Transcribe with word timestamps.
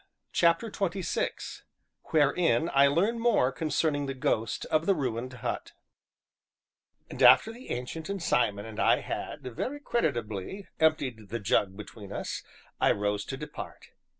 CHAPTER 0.33 0.71
XXVI 0.71 1.61
WHEREIN 2.05 2.71
I 2.73 2.87
LEARN 2.87 3.19
MORE 3.19 3.51
CONCERNING 3.51 4.07
THE 4.07 4.15
GHOST 4.15 4.65
OF 4.71 4.87
THE 4.87 4.95
RUINED 4.95 5.33
HUT 5.33 5.73
And 7.11 7.21
after 7.21 7.53
the 7.53 7.69
Ancient 7.69 8.09
and 8.09 8.19
Simon 8.19 8.65
and 8.65 8.79
I 8.79 9.01
had, 9.01 9.43
very 9.43 9.79
creditably, 9.79 10.67
emptied 10.79 11.29
the 11.29 11.39
jug 11.39 11.77
between 11.77 12.11
us, 12.11 12.41
I 12.79 12.91
rose 12.93 13.23
to 13.25 13.37
depart. 13.37 13.91